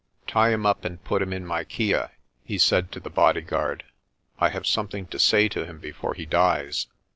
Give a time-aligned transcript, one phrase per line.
[0.25, 2.09] Tie him up and put him in my kya,"
[2.43, 3.83] he said to the bodyguard.
[4.39, 6.87] "I have something to say to him before he dies."